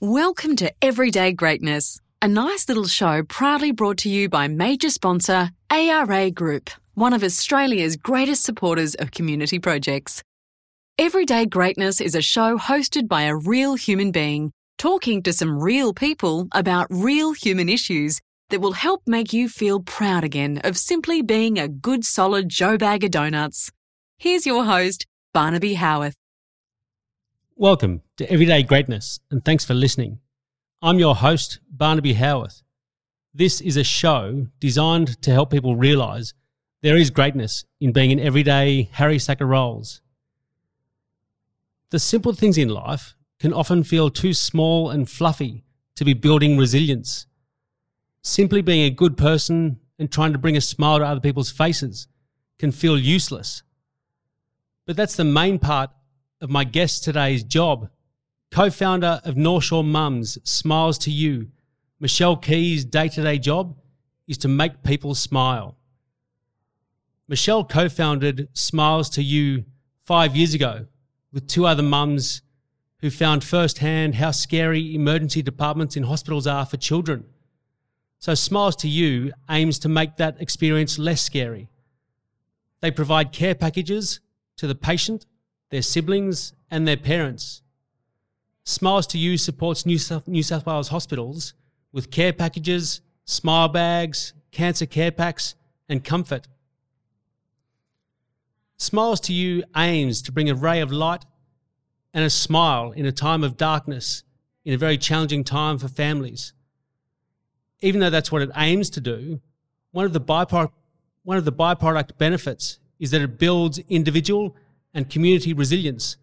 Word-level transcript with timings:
Welcome 0.00 0.56
to 0.56 0.70
Everyday 0.82 1.32
Greatness, 1.32 2.02
a 2.20 2.28
nice 2.28 2.68
little 2.68 2.84
show 2.84 3.22
proudly 3.22 3.72
brought 3.72 3.96
to 3.98 4.10
you 4.10 4.28
by 4.28 4.46
major 4.46 4.90
sponsor 4.90 5.48
ARA 5.70 6.30
Group, 6.30 6.68
one 6.92 7.14
of 7.14 7.24
Australia's 7.24 7.96
greatest 7.96 8.42
supporters 8.42 8.94
of 8.96 9.10
community 9.10 9.58
projects. 9.58 10.22
Everyday 10.98 11.46
Greatness 11.46 12.02
is 12.02 12.14
a 12.14 12.20
show 12.20 12.58
hosted 12.58 13.08
by 13.08 13.22
a 13.22 13.34
real 13.34 13.74
human 13.74 14.12
being 14.12 14.52
talking 14.76 15.22
to 15.22 15.32
some 15.32 15.58
real 15.58 15.94
people 15.94 16.46
about 16.52 16.88
real 16.90 17.32
human 17.32 17.70
issues 17.70 18.20
that 18.50 18.60
will 18.60 18.72
help 18.72 19.00
make 19.06 19.32
you 19.32 19.48
feel 19.48 19.80
proud 19.80 20.24
again 20.24 20.60
of 20.62 20.76
simply 20.76 21.22
being 21.22 21.58
a 21.58 21.68
good 21.68 22.04
solid 22.04 22.50
Joe 22.50 22.76
bag 22.76 23.02
of 23.02 23.12
donuts. 23.12 23.70
Here's 24.18 24.44
your 24.44 24.66
host, 24.66 25.06
Barnaby 25.32 25.72
Howarth. 25.76 26.16
Welcome 27.58 28.02
to 28.18 28.30
Everyday 28.30 28.64
Greatness, 28.64 29.18
and 29.30 29.42
thanks 29.42 29.64
for 29.64 29.72
listening. 29.72 30.18
I'm 30.82 30.98
your 30.98 31.14
host, 31.14 31.58
Barnaby 31.70 32.12
Howarth. 32.12 32.62
This 33.32 33.62
is 33.62 33.78
a 33.78 33.82
show 33.82 34.48
designed 34.60 35.22
to 35.22 35.32
help 35.32 35.52
people 35.52 35.74
realise 35.74 36.34
there 36.82 36.98
is 36.98 37.08
greatness 37.08 37.64
in 37.80 37.92
being 37.92 38.12
an 38.12 38.20
everyday 38.20 38.90
Harry 38.92 39.18
Sacker 39.18 39.46
Rolls. 39.46 40.02
The 41.88 41.98
simple 41.98 42.34
things 42.34 42.58
in 42.58 42.68
life 42.68 43.16
can 43.40 43.54
often 43.54 43.84
feel 43.84 44.10
too 44.10 44.34
small 44.34 44.90
and 44.90 45.08
fluffy 45.08 45.64
to 45.94 46.04
be 46.04 46.12
building 46.12 46.58
resilience. 46.58 47.24
Simply 48.20 48.60
being 48.60 48.82
a 48.82 48.90
good 48.90 49.16
person 49.16 49.80
and 49.98 50.12
trying 50.12 50.34
to 50.34 50.38
bring 50.38 50.58
a 50.58 50.60
smile 50.60 50.98
to 50.98 51.06
other 51.06 51.20
people's 51.20 51.52
faces 51.52 52.06
can 52.58 52.70
feel 52.70 52.98
useless. 52.98 53.62
But 54.86 54.98
that's 54.98 55.16
the 55.16 55.24
main 55.24 55.58
part 55.58 55.88
of 56.40 56.50
my 56.50 56.64
guest 56.64 57.04
today's 57.04 57.42
job. 57.42 57.88
Co 58.50 58.70
founder 58.70 59.20
of 59.24 59.36
North 59.36 59.64
Shore 59.64 59.84
Mums, 59.84 60.38
Smiles 60.48 60.98
to 60.98 61.10
You, 61.10 61.48
Michelle 61.98 62.36
Key's 62.36 62.84
day 62.84 63.08
to 63.08 63.22
day 63.22 63.38
job 63.38 63.76
is 64.28 64.38
to 64.38 64.48
make 64.48 64.82
people 64.82 65.14
smile. 65.14 65.76
Michelle 67.28 67.64
co 67.64 67.88
founded 67.88 68.48
Smiles 68.52 69.10
to 69.10 69.22
You 69.22 69.64
five 70.02 70.36
years 70.36 70.54
ago 70.54 70.86
with 71.32 71.48
two 71.48 71.66
other 71.66 71.82
mums 71.82 72.42
who 73.00 73.10
found 73.10 73.44
firsthand 73.44 74.14
how 74.14 74.30
scary 74.30 74.94
emergency 74.94 75.42
departments 75.42 75.96
in 75.96 76.04
hospitals 76.04 76.46
are 76.46 76.66
for 76.66 76.76
children. 76.76 77.24
So, 78.18 78.34
Smiles 78.34 78.76
to 78.76 78.88
You 78.88 79.32
aims 79.50 79.78
to 79.80 79.88
make 79.88 80.16
that 80.16 80.40
experience 80.40 80.98
less 80.98 81.22
scary. 81.22 81.68
They 82.80 82.90
provide 82.90 83.32
care 83.32 83.54
packages 83.54 84.20
to 84.56 84.66
the 84.66 84.74
patient 84.74 85.26
their 85.70 85.82
siblings, 85.82 86.52
and 86.70 86.86
their 86.86 86.96
parents. 86.96 87.62
Smiles 88.64 89.06
to 89.08 89.18
You 89.18 89.38
supports 89.38 89.86
New 89.86 89.98
South, 89.98 90.26
New 90.26 90.42
South 90.42 90.66
Wales 90.66 90.88
hospitals 90.88 91.54
with 91.92 92.10
care 92.10 92.32
packages, 92.32 93.00
smile 93.24 93.68
bags, 93.68 94.32
cancer 94.50 94.86
care 94.86 95.12
packs, 95.12 95.54
and 95.88 96.02
comfort. 96.04 96.48
Smiles 98.76 99.20
to 99.20 99.32
You 99.32 99.64
aims 99.76 100.20
to 100.22 100.32
bring 100.32 100.50
a 100.50 100.54
ray 100.54 100.80
of 100.80 100.92
light 100.92 101.24
and 102.12 102.24
a 102.24 102.30
smile 102.30 102.92
in 102.92 103.06
a 103.06 103.12
time 103.12 103.44
of 103.44 103.56
darkness, 103.56 104.24
in 104.64 104.74
a 104.74 104.78
very 104.78 104.98
challenging 104.98 105.44
time 105.44 105.78
for 105.78 105.88
families. 105.88 106.52
Even 107.80 108.00
though 108.00 108.10
that's 108.10 108.32
what 108.32 108.42
it 108.42 108.50
aims 108.56 108.90
to 108.90 109.00
do, 109.00 109.40
one 109.92 110.04
of 110.04 110.12
the 110.12 110.20
byproduct, 110.20 110.72
one 111.22 111.36
of 111.36 111.44
the 111.44 111.52
byproduct 111.52 112.18
benefits 112.18 112.78
is 112.98 113.10
that 113.10 113.22
it 113.22 113.38
builds 113.38 113.78
individual 113.88 114.56
and 114.96 115.10
community 115.10 115.52
resilience 115.52 116.16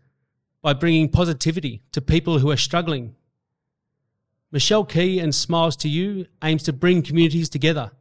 by 0.64 0.74
bringing 0.74 1.08
positivity 1.08 1.84
to 1.92 2.02
people 2.02 2.40
who 2.40 2.50
are 2.50 2.58
struggling. 2.58 3.16
Michelle 4.52 4.84
Key 4.84 5.20
and 5.20 5.34
Smiles 5.34 5.76
to 5.78 5.88
You 5.88 6.26
aims 6.44 6.64
to 6.64 6.74
bring 6.74 7.04
communities 7.04 7.50
together. 7.50 7.92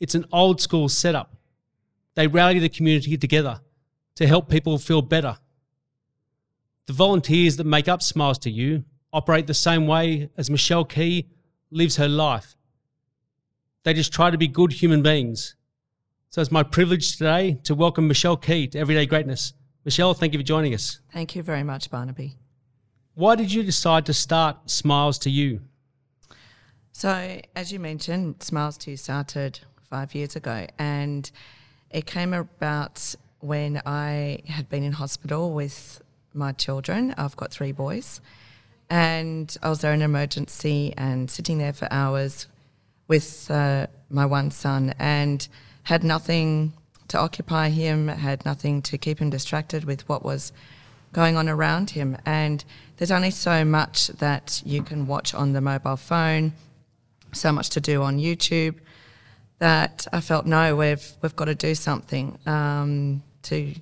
It's 0.00 0.14
an 0.14 0.24
old 0.32 0.62
school 0.62 0.88
setup. 0.88 1.36
They 2.14 2.26
rally 2.26 2.58
the 2.58 2.70
community 2.70 3.18
together 3.18 3.60
to 4.14 4.26
help 4.26 4.48
people 4.48 4.78
feel 4.78 5.02
better. 5.02 5.36
The 6.86 6.94
volunteers 6.94 7.58
that 7.58 7.64
make 7.64 7.86
up 7.86 8.00
Smiles 8.00 8.38
to 8.40 8.50
You 8.50 8.84
operate 9.12 9.46
the 9.46 9.54
same 9.54 9.86
way 9.86 10.30
as 10.38 10.48
Michelle 10.48 10.86
Key 10.86 11.28
lives 11.70 11.96
her 11.96 12.08
life. 12.08 12.56
They 13.82 13.92
just 13.92 14.12
try 14.12 14.30
to 14.30 14.38
be 14.38 14.48
good 14.48 14.72
human 14.72 15.02
beings. 15.02 15.54
So 16.30 16.40
it's 16.40 16.50
my 16.50 16.62
privilege 16.62 17.12
today 17.12 17.58
to 17.64 17.74
welcome 17.74 18.08
Michelle 18.08 18.38
Key 18.38 18.68
to 18.68 18.78
Everyday 18.78 19.04
Greatness. 19.04 19.52
Michelle, 19.86 20.14
thank 20.14 20.32
you 20.32 20.40
for 20.40 20.44
joining 20.44 20.74
us. 20.74 20.98
Thank 21.12 21.36
you 21.36 21.44
very 21.44 21.62
much, 21.62 21.92
Barnaby. 21.92 22.34
Why 23.14 23.36
did 23.36 23.52
you 23.52 23.62
decide 23.62 24.04
to 24.06 24.12
start 24.12 24.68
Smiles 24.68 25.16
to 25.20 25.30
You? 25.30 25.60
So, 26.90 27.40
as 27.54 27.72
you 27.72 27.78
mentioned, 27.78 28.42
Smiles 28.42 28.76
to 28.78 28.90
You 28.90 28.96
started 28.96 29.60
five 29.88 30.12
years 30.12 30.34
ago, 30.34 30.66
and 30.76 31.30
it 31.88 32.04
came 32.04 32.34
about 32.34 33.14
when 33.38 33.80
I 33.86 34.40
had 34.48 34.68
been 34.68 34.82
in 34.82 34.90
hospital 34.90 35.52
with 35.52 36.02
my 36.34 36.50
children. 36.50 37.14
I've 37.16 37.36
got 37.36 37.52
three 37.52 37.70
boys, 37.70 38.20
and 38.90 39.56
I 39.62 39.68
was 39.68 39.82
there 39.82 39.92
in 39.92 40.02
an 40.02 40.04
emergency 40.04 40.94
and 40.96 41.30
sitting 41.30 41.58
there 41.58 41.72
for 41.72 41.86
hours 41.92 42.48
with 43.06 43.48
uh, 43.52 43.86
my 44.10 44.26
one 44.26 44.50
son 44.50 44.94
and 44.98 45.46
had 45.84 46.02
nothing 46.02 46.72
to 47.08 47.18
occupy 47.18 47.70
him, 47.70 48.08
had 48.08 48.44
nothing 48.44 48.82
to 48.82 48.98
keep 48.98 49.18
him 49.20 49.30
distracted 49.30 49.84
with 49.84 50.08
what 50.08 50.24
was 50.24 50.52
going 51.12 51.36
on 51.36 51.48
around 51.48 51.90
him. 51.90 52.16
And 52.26 52.64
there's 52.96 53.10
only 53.10 53.30
so 53.30 53.64
much 53.64 54.08
that 54.08 54.62
you 54.64 54.82
can 54.82 55.06
watch 55.06 55.34
on 55.34 55.52
the 55.52 55.60
mobile 55.60 55.96
phone, 55.96 56.52
so 57.32 57.52
much 57.52 57.70
to 57.70 57.80
do 57.80 58.02
on 58.02 58.18
YouTube 58.18 58.76
that 59.58 60.06
I 60.12 60.20
felt 60.20 60.46
no, 60.46 60.76
we've 60.76 61.12
we've 61.22 61.36
got 61.36 61.46
to 61.46 61.54
do 61.54 61.74
something 61.74 62.38
um, 62.46 63.22
to 63.42 63.74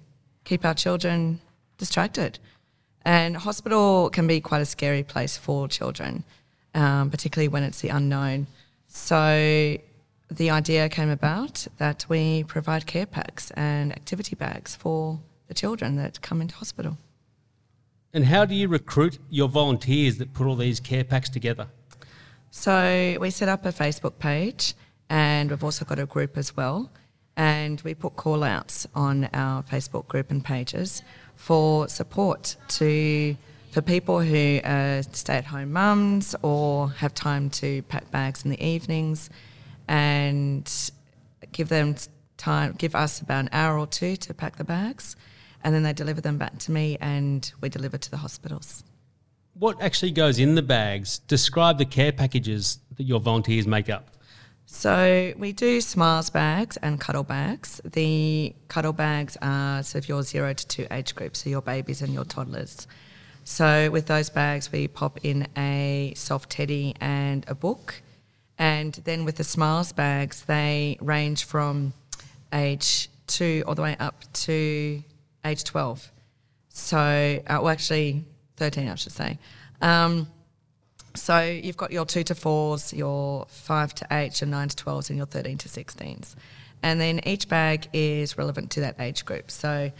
keep 0.45 0.65
our 0.65 0.75
children 0.75 1.41
distracted. 1.79 2.39
And 3.05 3.37
hospital 3.37 4.09
can 4.11 4.27
be 4.27 4.41
quite 4.41 4.63
a 4.63 4.67
scary 4.67 5.03
place 5.03 5.37
for 5.37 5.69
children, 5.69 6.25
um, 6.75 7.11
particularly 7.11 7.49
when 7.49 7.63
it's 7.63 7.81
the 7.81 7.89
unknown. 7.89 8.47
So 8.87 9.77
the 10.31 10.51
idea 10.51 10.89
came 10.89 11.11
about 11.11 11.67
that 11.79 12.07
we 12.09 12.45
provide 12.45 12.87
care 12.87 13.07
packs 13.07 13.51
and 13.53 13.93
activity 13.93 14.35
bags 14.35 14.75
for 14.75 15.21
the 15.49 15.55
children 15.55 15.97
that 15.97 16.21
come 16.23 16.41
into 16.41 16.55
hospital. 16.55 16.97
And 18.13 18.27
how 18.27 18.45
do 18.45 18.55
you 18.55 18.69
recruit 18.69 19.19
your 19.29 19.49
volunteers 19.49 20.19
that 20.19 20.33
put 20.33 20.47
all 20.47 20.57
these 20.57 20.81
care 20.81 21.05
packs 21.05 21.29
together? 21.29 21.67
So 22.51 23.17
we 23.21 23.31
set 23.31 23.49
up 23.49 23.67
a 23.67 23.73
Facebook 23.73 24.19
page 24.19 24.75
and 25.11 25.51
we've 25.51 25.65
also 25.65 25.85
got 25.85 25.99
a 25.99 26.07
group 26.07 26.39
as 26.39 26.57
well. 26.57 26.91
And 27.37 27.81
we 27.81 27.95
put 27.95 28.15
call 28.15 28.45
outs 28.45 28.87
on 28.95 29.29
our 29.33 29.65
Facebook 29.65 30.07
group 30.07 30.31
and 30.31 30.45
pages 30.45 31.03
for 31.35 31.89
support 31.89 32.57
to 32.69 33.37
for 33.73 33.83
people 33.83 34.21
who 34.21 34.61
are 34.65 35.03
stay 35.03 35.35
at 35.35 35.47
home 35.47 35.73
mums 35.73 36.37
or 36.43 36.91
have 36.91 37.13
time 37.13 37.51
to 37.51 37.83
pack 37.83 38.09
bags 38.13 38.45
in 38.45 38.53
the 38.53 38.65
evenings 38.65 39.31
and 39.89 40.71
give 41.53 41.69
them 41.69 41.97
time, 42.37 42.75
give 42.77 42.95
us 42.95 43.21
about 43.21 43.41
an 43.41 43.49
hour 43.53 43.79
or 43.79 43.87
two 43.87 44.17
to 44.17 44.35
pack 44.35 44.57
the 44.57 44.65
bags, 44.65 45.17
and 45.63 45.75
then 45.75 45.83
they 45.83 45.93
deliver 45.93 46.21
them 46.21 46.39
back 46.39 46.59
to 46.59 46.73
me, 46.73 46.99
and 47.01 47.53
we 47.61 47.69
deliver 47.69 47.99
to 47.99 48.11
the 48.11 48.19
hospitals. 48.19 48.85
What 49.55 49.81
actually 49.81 50.11
goes 50.11 50.39
in 50.39 50.57
the 50.57 50.63
bags? 50.63 51.19
Describe 51.21 51.79
the 51.79 51.85
care 51.85 52.13
packages 52.13 52.81
that 52.97 53.05
your 53.05 53.21
volunteers 53.21 53.67
make 53.67 53.89
up. 53.89 54.11
So 54.67 55.33
we 55.37 55.53
do 55.53 55.81
smiles 55.81 56.31
bags 56.31 56.77
and 56.79 56.99
cuddle 56.99 57.23
bags. 57.23 57.81
The 57.85 58.55
cuddle 58.69 58.95
bags 58.95 59.37
are 59.43 59.83
so 59.83 59.99
if 59.99 60.09
you're 60.09 60.23
zero 60.23 60.55
to 60.55 60.67
two 60.67 60.87
age 60.91 61.15
group, 61.15 61.37
so 61.37 61.51
your 61.51 61.63
babies 61.63 62.03
and 62.03 62.13
your 62.13 62.25
toddlers. 62.25 62.87
So 63.45 63.91
with 63.91 64.07
those 64.07 64.31
bags, 64.31 64.73
we 64.73 64.89
pop 64.89 65.21
in 65.23 65.47
a 65.57 66.15
soft 66.17 66.51
teddy 66.51 66.95
and 66.99 67.45
a 67.47 67.55
book, 67.55 68.03
and 68.59 68.95
then 69.05 69.25
with 69.25 69.37
the 69.37 69.45
Smiles 69.45 69.93
bags, 69.93 70.45
they 70.45 70.97
range 71.01 71.45
from 71.45 71.93
age 72.53 73.09
two 73.27 73.65
all 73.67 73.75
the 73.75 73.83
way 73.83 73.97
up 73.99 74.25
to 74.33 75.03
age 75.45 75.65
12. 75.65 76.13
So, 76.69 76.99
uh, 76.99 77.43
well, 77.61 77.69
actually, 77.69 78.25
13, 78.57 78.89
I 78.89 78.95
should 78.95 79.13
say. 79.13 79.39
Um, 79.81 80.29
so 81.15 81.41
you've 81.41 81.77
got 81.77 81.93
your 81.93 82.05
two 82.05 82.25
to 82.25 82.35
fours, 82.35 82.93
your 82.93 83.47
five 83.49 83.95
to 83.97 84.07
eight, 84.11 84.41
your 84.41 84.49
nine 84.49 84.69
to 84.69 84.85
12s, 84.85 85.11
and 85.11 85.17
your 85.17 85.27
13 85.27 85.59
to 85.59 85.69
16s. 85.69 86.35
And 86.83 87.01
then 87.01 87.21
each 87.25 87.49
bag 87.49 87.89
is 87.93 88.37
relevant 88.37 88.71
to 88.73 88.81
that 88.81 88.97
age 89.01 89.25
group. 89.25 89.51
So, 89.51 89.93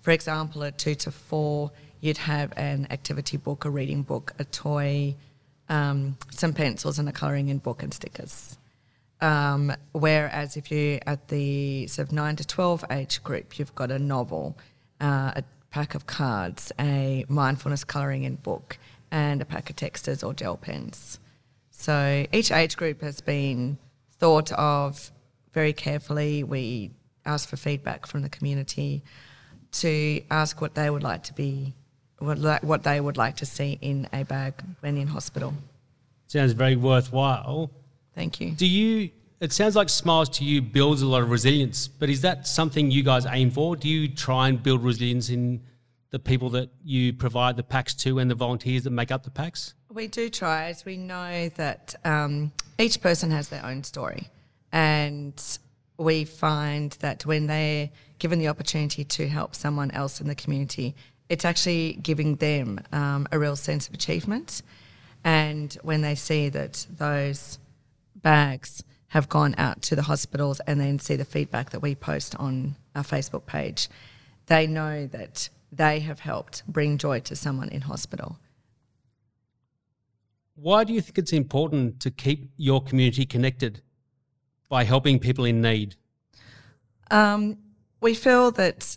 for 0.00 0.12
example, 0.12 0.62
a 0.62 0.70
two 0.70 0.94
to 0.96 1.10
four, 1.10 1.72
you'd 2.00 2.18
have 2.18 2.52
an 2.56 2.86
activity 2.90 3.36
book, 3.36 3.64
a 3.64 3.70
reading 3.70 4.02
book, 4.02 4.32
a 4.38 4.44
toy, 4.44 5.16
um, 5.70 6.18
some 6.30 6.52
pencils 6.52 6.98
and 6.98 7.08
a 7.08 7.12
colouring 7.12 7.48
in 7.48 7.58
book 7.58 7.82
and 7.82 7.94
stickers. 7.94 8.58
Um, 9.22 9.72
whereas 9.92 10.56
if 10.56 10.70
you're 10.70 11.00
at 11.06 11.28
the 11.28 11.86
sort 11.86 12.08
of 12.08 12.12
9 12.12 12.36
to 12.36 12.46
12 12.46 12.84
age 12.90 13.22
group, 13.22 13.58
you've 13.58 13.74
got 13.74 13.90
a 13.90 13.98
novel, 13.98 14.58
uh, 15.00 15.32
a 15.36 15.44
pack 15.70 15.94
of 15.94 16.06
cards, 16.06 16.72
a 16.78 17.24
mindfulness 17.28 17.84
colouring 17.84 18.24
in 18.24 18.34
book, 18.34 18.78
and 19.10 19.40
a 19.40 19.44
pack 19.44 19.70
of 19.70 19.76
texters 19.76 20.26
or 20.26 20.34
gel 20.34 20.56
pens. 20.56 21.18
So 21.70 22.26
each 22.32 22.50
age 22.50 22.76
group 22.76 23.00
has 23.02 23.20
been 23.20 23.78
thought 24.18 24.52
of 24.52 25.12
very 25.52 25.72
carefully. 25.72 26.42
We 26.42 26.90
ask 27.24 27.48
for 27.48 27.56
feedback 27.56 28.06
from 28.06 28.22
the 28.22 28.28
community 28.28 29.02
to 29.72 30.22
ask 30.30 30.60
what 30.60 30.74
they 30.74 30.90
would 30.90 31.02
like 31.02 31.22
to 31.24 31.34
be, 31.34 31.74
what, 32.20 32.62
what 32.62 32.82
they 32.84 33.00
would 33.00 33.16
like 33.16 33.36
to 33.36 33.46
see 33.46 33.78
in 33.80 34.08
a 34.12 34.24
bag 34.24 34.54
when 34.80 34.96
in 34.96 35.08
hospital. 35.08 35.54
Sounds 36.26 36.52
very 36.52 36.76
worthwhile. 36.76 37.70
Thank 38.14 38.40
you. 38.40 38.52
Do 38.52 38.66
you? 38.66 39.10
It 39.40 39.52
sounds 39.52 39.74
like 39.74 39.88
Smiles 39.88 40.28
to 40.38 40.44
you 40.44 40.60
builds 40.60 41.02
a 41.02 41.06
lot 41.06 41.22
of 41.22 41.30
resilience, 41.30 41.88
but 41.88 42.10
is 42.10 42.20
that 42.20 42.46
something 42.46 42.90
you 42.90 43.02
guys 43.02 43.26
aim 43.26 43.50
for? 43.50 43.74
Do 43.74 43.88
you 43.88 44.06
try 44.08 44.48
and 44.48 44.62
build 44.62 44.84
resilience 44.84 45.30
in 45.30 45.62
the 46.10 46.18
people 46.18 46.50
that 46.50 46.68
you 46.84 47.14
provide 47.14 47.56
the 47.56 47.62
packs 47.62 47.94
to 47.94 48.18
and 48.18 48.30
the 48.30 48.34
volunteers 48.34 48.84
that 48.84 48.90
make 48.90 49.10
up 49.10 49.22
the 49.22 49.30
packs? 49.30 49.74
We 49.88 50.08
do 50.08 50.28
try, 50.28 50.64
as 50.64 50.84
we 50.84 50.98
know 50.98 51.48
that 51.56 51.94
um, 52.04 52.52
each 52.78 53.00
person 53.00 53.30
has 53.30 53.48
their 53.48 53.64
own 53.64 53.82
story, 53.82 54.28
and 54.72 55.42
we 55.96 56.24
find 56.24 56.92
that 57.00 57.24
when 57.24 57.46
they're 57.46 57.90
given 58.18 58.38
the 58.38 58.48
opportunity 58.48 59.04
to 59.04 59.28
help 59.28 59.54
someone 59.54 59.90
else 59.92 60.20
in 60.20 60.28
the 60.28 60.34
community, 60.34 60.94
it's 61.30 61.44
actually 61.44 61.94
giving 62.02 62.34
them 62.36 62.80
um, 62.92 63.26
a 63.30 63.38
real 63.38 63.56
sense 63.56 63.88
of 63.88 63.94
achievement. 63.94 64.62
And 65.24 65.72
when 65.82 66.02
they 66.02 66.16
see 66.16 66.48
that 66.48 66.86
those 66.90 67.58
bags 68.16 68.82
have 69.08 69.28
gone 69.28 69.54
out 69.56 69.80
to 69.82 69.96
the 69.96 70.02
hospitals 70.02 70.60
and 70.66 70.80
then 70.80 70.98
see 70.98 71.14
the 71.14 71.24
feedback 71.24 71.70
that 71.70 71.80
we 71.80 71.94
post 71.94 72.34
on 72.36 72.74
our 72.96 73.04
Facebook 73.04 73.46
page, 73.46 73.88
they 74.46 74.66
know 74.66 75.06
that 75.06 75.48
they 75.70 76.00
have 76.00 76.20
helped 76.20 76.64
bring 76.66 76.98
joy 76.98 77.20
to 77.20 77.36
someone 77.36 77.68
in 77.68 77.82
hospital. 77.82 78.38
Why 80.56 80.82
do 80.82 80.92
you 80.92 81.00
think 81.00 81.16
it's 81.16 81.32
important 81.32 82.00
to 82.00 82.10
keep 82.10 82.50
your 82.56 82.82
community 82.82 83.24
connected 83.24 83.82
by 84.68 84.82
helping 84.82 85.20
people 85.20 85.44
in 85.44 85.60
need? 85.60 85.94
Um, 87.10 87.58
we 88.00 88.14
feel 88.14 88.50
that 88.52 88.96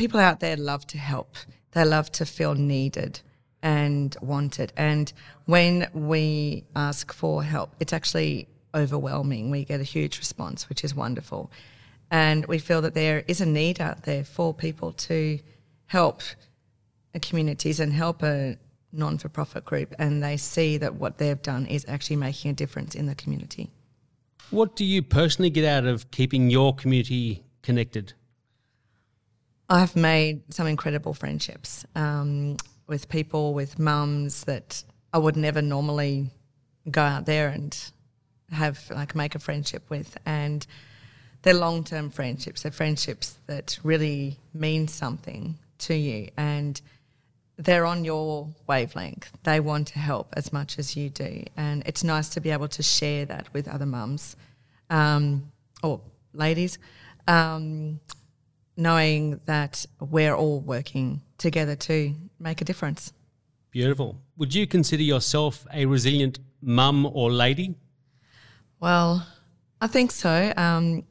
people 0.00 0.18
out 0.18 0.40
there 0.40 0.56
love 0.56 0.86
to 0.86 0.96
help. 0.96 1.36
They 1.72 1.84
love 1.84 2.10
to 2.12 2.24
feel 2.24 2.54
needed 2.54 3.20
and 3.62 4.16
wanted. 4.22 4.72
And 4.74 5.12
when 5.44 5.88
we 5.92 6.64
ask 6.74 7.12
for 7.12 7.44
help, 7.44 7.76
it's 7.80 7.92
actually 7.92 8.48
overwhelming. 8.74 9.50
We 9.50 9.66
get 9.66 9.78
a 9.78 9.84
huge 9.84 10.16
response, 10.18 10.70
which 10.70 10.84
is 10.84 10.94
wonderful. 10.94 11.52
And 12.10 12.46
we 12.46 12.58
feel 12.58 12.80
that 12.80 12.94
there 12.94 13.24
is 13.28 13.42
a 13.42 13.46
need 13.46 13.78
out 13.78 14.04
there 14.04 14.24
for 14.24 14.54
people 14.54 14.92
to 15.10 15.38
help 15.84 16.22
communities 17.20 17.78
and 17.78 17.92
help 17.92 18.22
a 18.22 18.56
non 18.92 19.18
for 19.18 19.28
profit 19.28 19.66
group. 19.66 19.94
And 19.98 20.22
they 20.22 20.38
see 20.38 20.78
that 20.78 20.94
what 20.94 21.18
they've 21.18 21.42
done 21.42 21.66
is 21.66 21.84
actually 21.86 22.16
making 22.16 22.52
a 22.52 22.54
difference 22.54 22.94
in 22.94 23.04
the 23.04 23.14
community. 23.14 23.70
What 24.48 24.76
do 24.76 24.86
you 24.86 25.02
personally 25.02 25.50
get 25.50 25.66
out 25.66 25.84
of 25.84 26.10
keeping 26.10 26.48
your 26.48 26.74
community 26.74 27.44
connected? 27.60 28.14
I've 29.70 29.94
made 29.94 30.52
some 30.52 30.66
incredible 30.66 31.14
friendships 31.14 31.86
um, 31.94 32.56
with 32.88 33.08
people, 33.08 33.54
with 33.54 33.78
mums 33.78 34.42
that 34.44 34.82
I 35.12 35.18
would 35.18 35.36
never 35.36 35.62
normally 35.62 36.30
go 36.90 37.02
out 37.02 37.24
there 37.24 37.48
and 37.48 37.78
have 38.50 38.90
like 38.90 39.14
make 39.14 39.36
a 39.36 39.38
friendship 39.38 39.88
with, 39.88 40.18
and 40.26 40.66
they're 41.42 41.54
long 41.54 41.84
term 41.84 42.10
friendships. 42.10 42.62
They're 42.62 42.72
friendships 42.72 43.38
that 43.46 43.78
really 43.84 44.38
mean 44.52 44.88
something 44.88 45.56
to 45.78 45.94
you, 45.94 46.30
and 46.36 46.80
they're 47.56 47.86
on 47.86 48.04
your 48.04 48.48
wavelength. 48.66 49.30
They 49.44 49.60
want 49.60 49.86
to 49.88 50.00
help 50.00 50.34
as 50.36 50.52
much 50.52 50.80
as 50.80 50.96
you 50.96 51.10
do, 51.10 51.44
and 51.56 51.84
it's 51.86 52.02
nice 52.02 52.28
to 52.30 52.40
be 52.40 52.50
able 52.50 52.68
to 52.68 52.82
share 52.82 53.24
that 53.26 53.46
with 53.54 53.68
other 53.68 53.86
mums 53.86 54.34
um, 54.90 55.52
or 55.80 56.00
ladies, 56.32 56.76
um, 57.28 58.00
knowing 58.76 59.40
that 59.46 59.86
we're 60.00 60.34
all 60.34 60.60
working 60.60 61.22
together 61.38 61.76
to 61.76 62.14
make 62.38 62.60
a 62.60 62.64
difference. 62.64 63.12
Beautiful. 63.70 64.20
Would 64.36 64.54
you 64.54 64.66
consider 64.66 65.02
yourself 65.02 65.66
a 65.72 65.86
resilient 65.86 66.38
mum 66.60 67.06
or 67.06 67.30
lady? 67.30 67.74
Well, 68.80 69.26
I 69.80 69.86
think 69.86 70.10
so. 70.10 70.52
Um, 70.56 71.04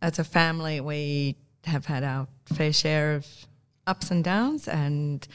as 0.00 0.18
a 0.18 0.24
family, 0.24 0.80
we 0.80 1.36
have 1.64 1.86
had 1.86 2.04
our 2.04 2.28
fair 2.46 2.72
share 2.72 3.14
of 3.14 3.26
ups 3.86 4.10
and 4.10 4.22
downs, 4.22 4.68
and 4.68 5.26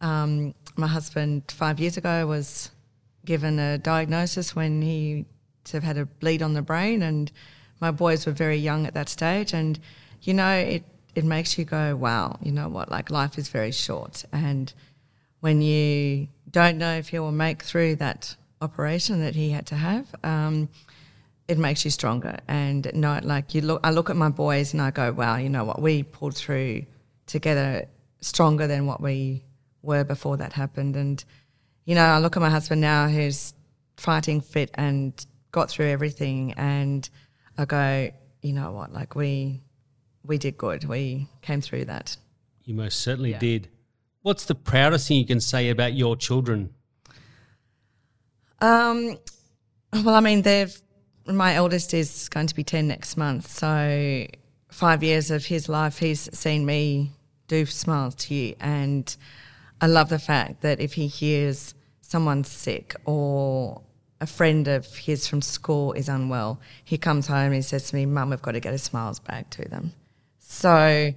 um, 0.00 0.54
my 0.76 0.86
husband 0.86 1.42
five 1.48 1.80
years 1.80 1.96
ago 1.96 2.26
was 2.26 2.70
given 3.24 3.58
a 3.58 3.78
diagnosis 3.78 4.56
when 4.56 4.82
he 4.82 5.26
had 5.70 5.96
a 5.96 6.06
bleed 6.06 6.42
on 6.42 6.54
the 6.54 6.62
brain, 6.62 7.02
and 7.02 7.30
my 7.80 7.90
boys 7.90 8.26
were 8.26 8.32
very 8.32 8.56
young 8.56 8.86
at 8.86 8.94
that 8.94 9.08
stage, 9.08 9.52
and 9.52 9.78
you 10.22 10.34
know 10.34 10.52
it 10.52 10.84
it 11.14 11.24
makes 11.24 11.58
you 11.58 11.66
go, 11.66 11.94
wow, 11.94 12.38
you 12.42 12.52
know 12.52 12.68
what, 12.68 12.90
like 12.90 13.10
life 13.10 13.36
is 13.36 13.48
very 13.48 13.72
short, 13.72 14.24
and 14.32 14.72
when 15.40 15.60
you 15.60 16.28
don't 16.50 16.78
know 16.78 16.94
if 16.96 17.12
you 17.12 17.20
will 17.20 17.32
make 17.32 17.62
through 17.62 17.96
that 17.96 18.36
operation 18.60 19.20
that 19.20 19.34
he 19.34 19.50
had 19.50 19.66
to 19.66 19.74
have. 19.74 20.06
Um, 20.22 20.68
it 21.48 21.58
makes 21.58 21.84
you 21.84 21.90
stronger, 21.90 22.38
and 22.48 22.90
no, 22.94 23.18
like 23.22 23.54
you 23.54 23.60
look. 23.60 23.80
I 23.84 23.90
look 23.90 24.08
at 24.08 24.16
my 24.16 24.28
boys 24.28 24.72
and 24.72 24.80
I 24.80 24.90
go, 24.90 25.12
"Wow, 25.12 25.36
you 25.36 25.50
know 25.50 25.64
what? 25.64 25.82
We 25.82 26.02
pulled 26.04 26.36
through 26.36 26.86
together, 27.26 27.86
stronger 28.20 28.66
than 28.66 28.86
what 28.86 29.00
we 29.00 29.44
were 29.82 30.04
before 30.04 30.36
that 30.38 30.52
happened." 30.52 30.96
And 30.96 31.22
you 31.84 31.94
know, 31.96 32.04
I 32.04 32.18
look 32.18 32.36
at 32.36 32.40
my 32.40 32.48
husband 32.48 32.80
now, 32.80 33.08
who's 33.08 33.54
fighting 33.96 34.40
fit 34.40 34.70
and 34.74 35.12
got 35.50 35.68
through 35.68 35.88
everything, 35.88 36.52
and 36.52 37.06
I 37.58 37.64
go, 37.64 38.10
"You 38.40 38.52
know 38.52 38.70
what? 38.70 38.92
Like 38.92 39.16
we, 39.16 39.60
we 40.24 40.38
did 40.38 40.56
good. 40.56 40.84
We 40.84 41.28
came 41.40 41.60
through 41.60 41.86
that." 41.86 42.16
You 42.64 42.74
most 42.74 43.00
certainly 43.00 43.32
yeah. 43.32 43.38
did. 43.38 43.68
What's 44.22 44.44
the 44.44 44.54
proudest 44.54 45.08
thing 45.08 45.18
you 45.18 45.26
can 45.26 45.40
say 45.40 45.68
about 45.68 45.94
your 45.94 46.16
children? 46.16 46.72
Um, 48.60 49.18
well, 49.92 50.14
I 50.14 50.20
mean, 50.20 50.42
they've 50.42 50.80
my 51.26 51.54
eldest 51.54 51.94
is 51.94 52.28
going 52.28 52.46
to 52.48 52.54
be 52.54 52.64
10 52.64 52.88
next 52.88 53.16
month. 53.16 53.48
So, 53.48 54.26
five 54.70 55.02
years 55.02 55.30
of 55.30 55.46
his 55.46 55.68
life, 55.68 55.98
he's 55.98 56.28
seen 56.36 56.66
me 56.66 57.12
do 57.48 57.66
smiles 57.66 58.14
to 58.16 58.34
you. 58.34 58.54
And 58.60 59.14
I 59.80 59.86
love 59.86 60.08
the 60.08 60.18
fact 60.18 60.62
that 60.62 60.80
if 60.80 60.94
he 60.94 61.06
hears 61.06 61.74
someone's 62.00 62.48
sick 62.48 62.94
or 63.04 63.82
a 64.20 64.26
friend 64.26 64.68
of 64.68 64.86
his 64.96 65.26
from 65.26 65.42
school 65.42 65.92
is 65.92 66.08
unwell, 66.08 66.60
he 66.84 66.98
comes 66.98 67.26
home 67.26 67.46
and 67.46 67.54
he 67.54 67.62
says 67.62 67.90
to 67.90 67.96
me, 67.96 68.06
Mum, 68.06 68.30
we've 68.30 68.42
got 68.42 68.52
to 68.52 68.60
get 68.60 68.74
a 68.74 68.78
smiles 68.78 69.18
bag 69.18 69.50
to 69.50 69.68
them. 69.68 69.92
So, 70.62 71.12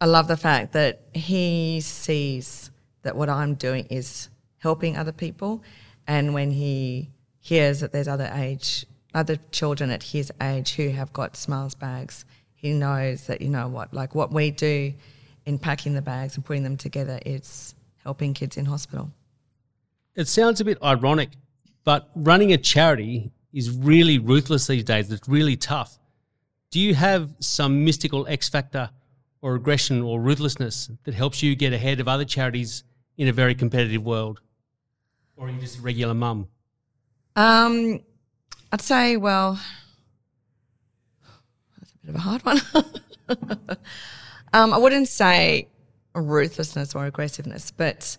I 0.00 0.04
love 0.04 0.26
the 0.26 0.36
fact 0.36 0.72
that 0.72 1.02
he 1.14 1.80
sees 1.80 2.72
that 3.02 3.14
what 3.14 3.30
I'm 3.30 3.54
doing 3.54 3.86
is 3.88 4.30
helping 4.56 4.96
other 4.96 5.12
people. 5.12 5.62
And 6.08 6.34
when 6.34 6.50
he 6.50 7.12
hears 7.38 7.78
that 7.78 7.92
there's 7.92 8.08
other 8.08 8.28
age 8.34 8.84
other 9.14 9.36
children 9.52 9.90
at 9.90 10.02
his 10.02 10.32
age 10.42 10.74
who 10.74 10.88
have 10.88 11.12
got 11.12 11.36
smiles 11.36 11.76
bags, 11.76 12.24
he 12.56 12.72
knows 12.72 13.28
that 13.28 13.42
you 13.42 13.48
know 13.48 13.68
what, 13.68 13.94
like 13.94 14.16
what 14.16 14.32
we 14.32 14.50
do 14.50 14.92
in 15.46 15.60
packing 15.60 15.94
the 15.94 16.02
bags 16.02 16.34
and 16.34 16.44
putting 16.44 16.64
them 16.64 16.76
together 16.76 17.20
is 17.24 17.76
helping 18.02 18.34
kids 18.34 18.56
in 18.56 18.64
hospital. 18.64 19.12
It 20.16 20.26
sounds 20.26 20.60
a 20.60 20.64
bit 20.64 20.82
ironic, 20.82 21.28
but 21.84 22.10
running 22.16 22.52
a 22.52 22.58
charity 22.58 23.30
is 23.52 23.70
really 23.70 24.18
ruthless 24.18 24.66
these 24.66 24.82
days. 24.82 25.12
It's 25.12 25.28
really 25.28 25.56
tough. 25.56 25.96
Do 26.70 26.80
you 26.80 26.94
have 26.94 27.34
some 27.40 27.84
mystical 27.84 28.26
X 28.28 28.48
factor 28.48 28.90
or 29.40 29.54
aggression 29.54 30.02
or 30.02 30.20
ruthlessness 30.20 30.90
that 31.04 31.14
helps 31.14 31.42
you 31.42 31.54
get 31.54 31.72
ahead 31.72 32.00
of 32.00 32.08
other 32.08 32.24
charities 32.24 32.84
in 33.16 33.28
a 33.28 33.32
very 33.32 33.54
competitive 33.54 34.04
world? 34.04 34.40
Or 35.36 35.46
are 35.46 35.50
you 35.50 35.60
just 35.60 35.78
a 35.78 35.82
regular 35.82 36.14
mum? 36.14 36.48
Um, 37.36 38.00
I'd 38.72 38.82
say, 38.82 39.16
well, 39.16 39.58
that's 41.78 41.92
a 41.92 42.06
bit 42.06 42.10
of 42.10 42.16
a 42.16 42.18
hard 42.18 42.44
one. 42.44 42.60
um, 44.52 44.74
I 44.74 44.78
wouldn't 44.78 45.08
say 45.08 45.68
ruthlessness 46.14 46.94
or 46.94 47.06
aggressiveness, 47.06 47.70
but 47.70 48.18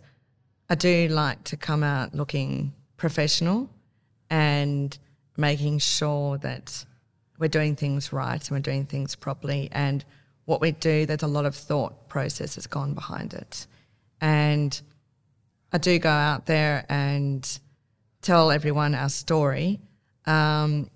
I 0.70 0.75
do 0.75 1.08
like 1.10 1.44
to 1.46 1.58
come 1.58 1.84
out 1.84 2.15
looking 2.15 2.74
professional 2.98 3.70
and 4.29 4.98
making 5.38 5.79
sure 5.79 6.38
that 6.39 6.86
we're 7.39 7.48
doing 7.48 7.75
things 7.75 8.13
right 8.13 8.41
and 8.41 8.51
we're 8.51 8.62
doing 8.62 8.86
things 8.86 9.15
properly. 9.15 9.69
And 9.72 10.03
what 10.46 10.62
we 10.62 10.72
do, 10.72 11.05
there's 11.05 11.24
a 11.24 11.27
lot 11.27 11.46
of 11.46 11.55
thought 11.55 12.10
process 12.10 12.55
that's 12.55 12.67
gone 12.67 12.93
behind 12.93 13.34
it. 13.34 13.65
And 14.22 14.79
I 15.72 15.77
do 15.77 15.98
go 15.98 16.10
out 16.10 16.46
there 16.46 16.86
and 16.89 17.60
tell 18.22 18.51
everyone 18.51 18.93
our 18.93 19.10
story 19.10 19.79
um, 20.25 20.89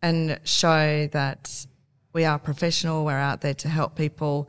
and 0.00 0.38
show 0.44 1.08
that 1.08 1.66
we 2.12 2.24
are 2.24 2.38
professional, 2.38 3.04
we're 3.04 3.12
out 3.12 3.40
there 3.40 3.54
to 3.54 3.68
help 3.68 3.96
people. 3.96 4.48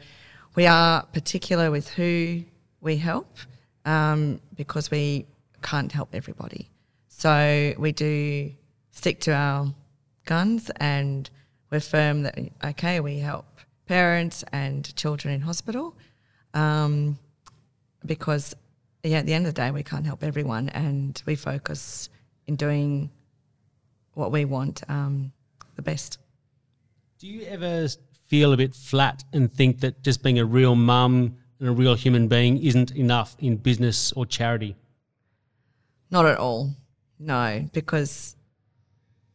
We 0.56 0.68
are 0.68 1.04
particular 1.08 1.72
with 1.72 1.90
who 1.90 2.44
we 2.82 2.98
help 2.98 3.38
um, 3.86 4.42
because 4.56 4.92
we 4.92 5.26
can't 5.62 5.92
help 5.92 6.10
everybody. 6.14 6.70
So 7.08 7.74
we 7.78 7.92
do 7.92 8.52
stick 8.92 9.22
to 9.22 9.34
our 9.34 9.74
guns 10.26 10.72
and 10.78 11.30
we're 11.72 11.80
firm 11.80 12.24
that, 12.24 12.38
okay, 12.64 13.00
we 13.00 13.20
help 13.20 13.46
parents 13.88 14.44
and 14.52 14.96
children 14.96 15.34
in 15.34 15.42
hospital 15.42 15.96
um, 16.54 17.18
because, 18.06 18.56
yeah, 19.04 19.18
at 19.18 19.26
the 19.26 19.34
end 19.34 19.46
of 19.48 19.54
the 19.54 19.62
day, 19.62 19.72
we 19.72 19.84
can't 19.84 20.06
help 20.06 20.24
everyone 20.24 20.70
and 20.70 21.22
we 21.26 21.36
focus 21.36 22.10
in 22.48 22.56
doing 22.56 23.10
what 24.14 24.32
we 24.32 24.46
want 24.46 24.84
um, 24.90 25.32
the 25.76 25.82
best. 25.82 26.20
Do 27.20 27.28
you 27.28 27.46
ever 27.48 27.88
feel 28.28 28.54
a 28.54 28.58
bit 28.58 28.76
flat 28.76 29.24
and 29.34 29.52
think 29.52 29.80
that 29.82 30.04
just 30.04 30.24
being 30.24 30.40
a 30.40 30.46
real 30.46 30.76
mum 30.76 31.38
and 31.60 31.70
a 31.70 31.72
real 31.72 31.96
human 31.96 32.28
being 32.28 32.62
isn't 32.62 32.92
enough 32.92 33.36
in 33.40 33.58
business 33.58 34.12
or 34.14 34.26
charity? 34.26 34.76
Not 36.12 36.26
at 36.26 36.38
all. 36.38 36.72
No, 37.20 37.68
because 37.74 38.36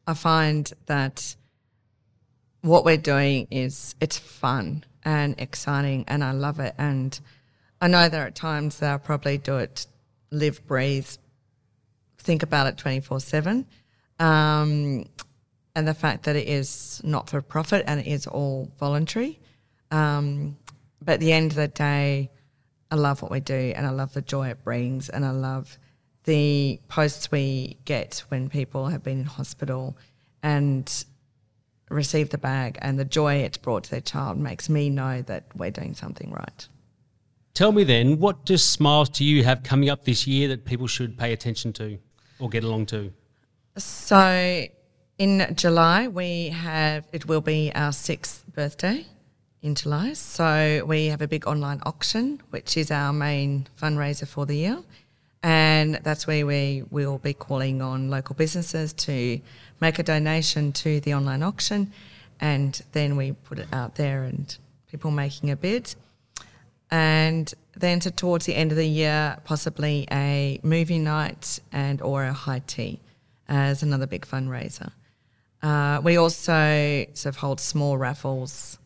I 0.08 0.14
find 0.14 0.72
that 0.86 1.36
what 2.62 2.82
we're 2.86 2.96
doing 2.96 3.46
is 3.50 3.94
it's 4.00 4.16
fun 4.16 4.84
and 5.04 5.34
exciting 5.38 6.06
and 6.08 6.24
I 6.24 6.32
love 6.32 6.60
it 6.60 6.74
and 6.78 7.20
I 7.82 7.88
know 7.88 8.08
there 8.08 8.26
are 8.26 8.30
times 8.30 8.78
that 8.78 8.94
I 8.94 8.96
probably 8.96 9.36
do 9.36 9.58
it 9.58 9.86
live, 10.30 10.66
breathe, 10.66 11.08
think 12.16 12.42
about 12.42 12.66
it 12.68 12.78
24 12.78 13.20
7. 13.20 13.66
Um, 14.18 15.04
and 15.76 15.86
the 15.86 15.94
fact 15.94 16.24
that 16.24 16.36
it 16.36 16.48
is 16.48 17.02
not 17.04 17.28
for 17.28 17.42
profit 17.42 17.84
and 17.86 18.00
it 18.00 18.06
is 18.06 18.26
all 18.26 18.72
voluntary. 18.80 19.38
Um, 19.90 20.56
but 21.04 21.12
at 21.12 21.20
the 21.20 21.32
end 21.32 21.52
of 21.52 21.56
the 21.56 21.68
day, 21.68 22.30
I 22.90 22.94
love 22.94 23.20
what 23.20 23.30
we 23.30 23.40
do 23.40 23.74
and 23.76 23.86
I 23.86 23.90
love 23.90 24.14
the 24.14 24.22
joy 24.22 24.48
it 24.48 24.64
brings 24.64 25.10
and 25.10 25.24
I 25.24 25.32
love 25.32 25.78
the 26.28 26.78
posts 26.88 27.30
we 27.32 27.78
get 27.86 28.22
when 28.28 28.50
people 28.50 28.88
have 28.88 29.02
been 29.02 29.20
in 29.20 29.24
hospital 29.24 29.96
and 30.42 31.06
receive 31.88 32.28
the 32.28 32.36
bag 32.36 32.76
and 32.82 32.98
the 32.98 33.04
joy 33.06 33.36
it's 33.36 33.56
brought 33.56 33.84
to 33.84 33.90
their 33.90 34.02
child 34.02 34.36
makes 34.36 34.68
me 34.68 34.90
know 34.90 35.22
that 35.22 35.44
we're 35.56 35.70
doing 35.70 35.94
something 35.94 36.30
right. 36.30 36.68
Tell 37.54 37.72
me 37.72 37.82
then, 37.82 38.18
what 38.18 38.44
does 38.44 38.62
Smiles 38.62 39.08
to 39.16 39.24
You 39.24 39.42
have 39.44 39.62
coming 39.62 39.88
up 39.88 40.04
this 40.04 40.26
year 40.26 40.48
that 40.48 40.66
people 40.66 40.86
should 40.86 41.16
pay 41.16 41.32
attention 41.32 41.72
to 41.72 41.98
or 42.38 42.50
get 42.50 42.62
along 42.62 42.84
to? 42.86 43.10
So 43.78 44.66
in 45.16 45.46
July, 45.54 46.08
we 46.08 46.50
have, 46.50 47.08
it 47.10 47.26
will 47.26 47.40
be 47.40 47.72
our 47.74 47.92
sixth 47.92 48.44
birthday 48.54 49.06
in 49.62 49.74
July. 49.74 50.12
So 50.12 50.84
we 50.86 51.06
have 51.06 51.22
a 51.22 51.26
big 51.26 51.46
online 51.46 51.80
auction, 51.86 52.42
which 52.50 52.76
is 52.76 52.90
our 52.90 53.14
main 53.14 53.66
fundraiser 53.80 54.28
for 54.28 54.44
the 54.44 54.56
year. 54.56 54.82
And 55.42 56.00
that's 56.02 56.26
where 56.26 56.44
we 56.44 56.82
will 56.90 57.18
be 57.18 57.32
calling 57.32 57.80
on 57.80 58.10
local 58.10 58.34
businesses 58.34 58.92
to 58.94 59.40
make 59.80 59.98
a 59.98 60.02
donation 60.02 60.72
to 60.72 61.00
the 61.00 61.14
online 61.14 61.42
auction. 61.42 61.92
And 62.40 62.80
then 62.92 63.16
we 63.16 63.32
put 63.32 63.58
it 63.58 63.68
out 63.72 63.94
there 63.94 64.24
and 64.24 64.56
people 64.90 65.10
making 65.10 65.50
a 65.50 65.56
bid. 65.56 65.94
And 66.90 67.52
then 67.76 68.00
to 68.00 68.10
towards 68.10 68.46
the 68.46 68.54
end 68.54 68.72
of 68.72 68.76
the 68.76 68.88
year, 68.88 69.38
possibly 69.44 70.06
a 70.10 70.58
movie 70.62 70.98
night 70.98 71.60
and 71.70 72.02
or 72.02 72.24
a 72.24 72.32
high 72.32 72.62
tea 72.66 73.00
as 73.48 73.82
another 73.82 74.06
big 74.06 74.26
fundraiser. 74.26 74.92
Uh, 75.62 76.00
we 76.02 76.16
also 76.16 77.04
sort 77.14 77.34
of 77.34 77.36
hold 77.36 77.60
small 77.60 77.96
raffles 77.98 78.78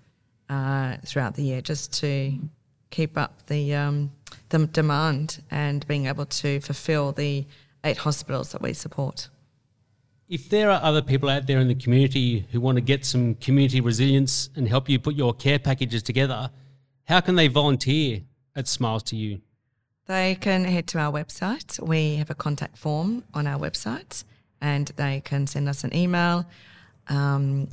uh, 0.48 0.96
throughout 1.04 1.34
the 1.34 1.42
year 1.42 1.60
just 1.60 1.92
to 2.00 2.38
keep 2.90 3.16
up 3.16 3.46
the 3.46 3.74
um, 3.74 4.10
the 4.52 4.66
demand 4.66 5.42
and 5.50 5.86
being 5.88 6.06
able 6.06 6.26
to 6.26 6.60
fulfil 6.60 7.10
the 7.10 7.44
eight 7.84 7.96
hospitals 7.98 8.52
that 8.52 8.62
we 8.62 8.72
support. 8.72 9.28
If 10.28 10.48
there 10.48 10.70
are 10.70 10.80
other 10.82 11.02
people 11.02 11.28
out 11.28 11.46
there 11.46 11.58
in 11.58 11.68
the 11.68 11.74
community 11.74 12.46
who 12.52 12.60
want 12.60 12.76
to 12.76 12.80
get 12.80 13.04
some 13.04 13.34
community 13.34 13.80
resilience 13.80 14.50
and 14.54 14.68
help 14.68 14.88
you 14.88 14.98
put 14.98 15.14
your 15.14 15.34
care 15.34 15.58
packages 15.58 16.02
together, 16.02 16.50
how 17.04 17.20
can 17.20 17.34
they 17.34 17.48
volunteer 17.48 18.22
at 18.54 18.68
Smiles 18.68 19.02
to 19.04 19.16
You? 19.16 19.40
They 20.06 20.36
can 20.36 20.64
head 20.64 20.86
to 20.88 20.98
our 20.98 21.12
website. 21.12 21.80
We 21.80 22.16
have 22.16 22.30
a 22.30 22.34
contact 22.34 22.76
form 22.76 23.24
on 23.34 23.46
our 23.46 23.58
website 23.58 24.24
and 24.60 24.88
they 24.96 25.22
can 25.24 25.46
send 25.46 25.68
us 25.68 25.82
an 25.82 25.94
email 25.96 26.46
um, 27.08 27.68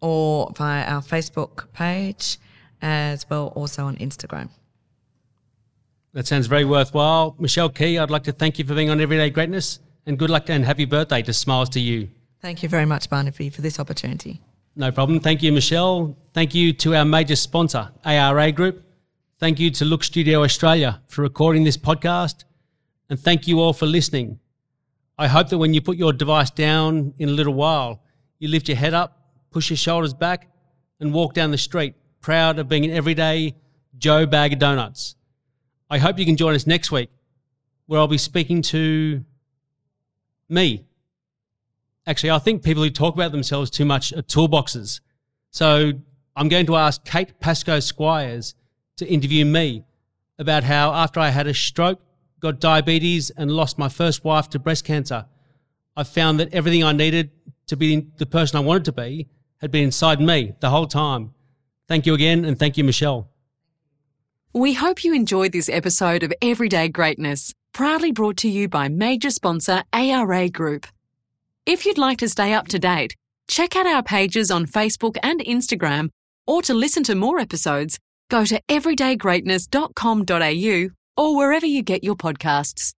or 0.00 0.52
via 0.56 0.84
our 0.84 1.02
Facebook 1.02 1.72
page 1.72 2.38
as 2.82 3.28
well 3.30 3.48
also 3.54 3.86
on 3.86 3.96
Instagram. 3.96 4.50
That 6.16 6.26
sounds 6.26 6.46
very 6.46 6.64
worthwhile. 6.64 7.36
Michelle 7.38 7.68
Key, 7.68 7.98
I'd 7.98 8.10
like 8.10 8.22
to 8.22 8.32
thank 8.32 8.58
you 8.58 8.64
for 8.64 8.74
being 8.74 8.88
on 8.88 9.02
Everyday 9.02 9.28
Greatness 9.28 9.80
and 10.06 10.18
good 10.18 10.30
luck 10.30 10.48
and 10.48 10.64
happy 10.64 10.86
birthday 10.86 11.20
to 11.20 11.30
Smiles 11.34 11.68
to 11.70 11.78
You. 11.78 12.08
Thank 12.40 12.62
you 12.62 12.70
very 12.70 12.86
much, 12.86 13.10
Barnaby, 13.10 13.50
for 13.50 13.60
this 13.60 13.78
opportunity. 13.78 14.40
No 14.76 14.90
problem. 14.90 15.20
Thank 15.20 15.42
you, 15.42 15.52
Michelle. 15.52 16.16
Thank 16.32 16.54
you 16.54 16.72
to 16.72 16.94
our 16.94 17.04
major 17.04 17.36
sponsor, 17.36 17.90
ARA 18.02 18.50
Group. 18.50 18.82
Thank 19.38 19.60
you 19.60 19.70
to 19.72 19.84
Look 19.84 20.02
Studio 20.02 20.42
Australia 20.42 21.02
for 21.06 21.20
recording 21.20 21.64
this 21.64 21.76
podcast. 21.76 22.44
And 23.10 23.20
thank 23.20 23.46
you 23.46 23.60
all 23.60 23.74
for 23.74 23.84
listening. 23.84 24.40
I 25.18 25.26
hope 25.26 25.50
that 25.50 25.58
when 25.58 25.74
you 25.74 25.82
put 25.82 25.98
your 25.98 26.14
device 26.14 26.48
down 26.48 27.12
in 27.18 27.28
a 27.28 27.32
little 27.32 27.52
while, 27.52 28.00
you 28.38 28.48
lift 28.48 28.68
your 28.68 28.78
head 28.78 28.94
up, 28.94 29.20
push 29.50 29.68
your 29.68 29.76
shoulders 29.76 30.14
back, 30.14 30.50
and 30.98 31.12
walk 31.12 31.34
down 31.34 31.50
the 31.50 31.58
street, 31.58 31.94
proud 32.22 32.58
of 32.58 32.70
being 32.70 32.86
an 32.86 32.92
everyday 32.92 33.54
Joe 33.98 34.24
Bag 34.24 34.54
of 34.54 34.58
Donuts. 34.60 35.15
I 35.88 35.98
hope 35.98 36.18
you 36.18 36.24
can 36.24 36.36
join 36.36 36.54
us 36.54 36.66
next 36.66 36.90
week, 36.90 37.10
where 37.86 38.00
I'll 38.00 38.08
be 38.08 38.18
speaking 38.18 38.62
to 38.62 39.24
me. 40.48 40.84
Actually, 42.06 42.30
I 42.30 42.38
think 42.38 42.62
people 42.62 42.82
who 42.82 42.90
talk 42.90 43.14
about 43.14 43.32
themselves 43.32 43.70
too 43.70 43.84
much 43.84 44.12
are 44.12 44.22
toolboxes. 44.22 45.00
So 45.50 45.92
I'm 46.34 46.48
going 46.48 46.66
to 46.66 46.76
ask 46.76 47.04
Kate 47.04 47.38
Pascoe 47.40 47.80
Squires 47.80 48.54
to 48.96 49.06
interview 49.06 49.44
me 49.44 49.84
about 50.38 50.64
how 50.64 50.92
after 50.92 51.20
I 51.20 51.30
had 51.30 51.46
a 51.46 51.54
stroke, 51.54 52.00
got 52.40 52.60
diabetes, 52.60 53.30
and 53.30 53.50
lost 53.50 53.78
my 53.78 53.88
first 53.88 54.24
wife 54.24 54.50
to 54.50 54.58
breast 54.58 54.84
cancer, 54.84 55.26
I 55.96 56.04
found 56.04 56.38
that 56.40 56.52
everything 56.52 56.84
I 56.84 56.92
needed 56.92 57.30
to 57.68 57.76
be 57.76 58.08
the 58.18 58.26
person 58.26 58.58
I 58.58 58.60
wanted 58.60 58.84
to 58.86 58.92
be 58.92 59.28
had 59.58 59.70
been 59.70 59.84
inside 59.84 60.20
me 60.20 60.54
the 60.60 60.70
whole 60.70 60.86
time. 60.86 61.32
Thank 61.88 62.06
you 62.06 62.14
again, 62.14 62.44
and 62.44 62.58
thank 62.58 62.76
you, 62.76 62.84
Michelle. 62.84 63.30
We 64.56 64.72
hope 64.72 65.04
you 65.04 65.12
enjoyed 65.12 65.52
this 65.52 65.68
episode 65.68 66.22
of 66.22 66.32
Everyday 66.40 66.88
Greatness, 66.88 67.52
proudly 67.74 68.10
brought 68.10 68.38
to 68.38 68.48
you 68.48 68.70
by 68.70 68.88
major 68.88 69.28
sponsor 69.28 69.82
ARA 69.92 70.48
Group. 70.48 70.86
If 71.66 71.84
you'd 71.84 71.98
like 71.98 72.16
to 72.20 72.28
stay 72.30 72.54
up 72.54 72.66
to 72.68 72.78
date, 72.78 73.14
check 73.48 73.76
out 73.76 73.86
our 73.86 74.02
pages 74.02 74.50
on 74.50 74.64
Facebook 74.64 75.18
and 75.22 75.40
Instagram, 75.40 76.08
or 76.46 76.62
to 76.62 76.72
listen 76.72 77.02
to 77.02 77.14
more 77.14 77.38
episodes, 77.38 77.98
go 78.30 78.46
to 78.46 78.58
everydaygreatness.com.au 78.70 81.22
or 81.22 81.36
wherever 81.36 81.66
you 81.66 81.82
get 81.82 82.02
your 82.02 82.16
podcasts. 82.16 82.94